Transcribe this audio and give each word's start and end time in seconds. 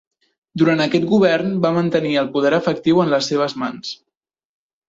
Durant 0.61 0.79
aquest 0.85 1.03
govern, 1.11 1.51
va 1.67 1.71
mantenir 1.77 2.15
el 2.23 2.31
poder 2.39 2.53
efectiu 2.61 3.05
en 3.05 3.15
les 3.15 3.31
seves 3.33 3.59
mans. 3.65 3.93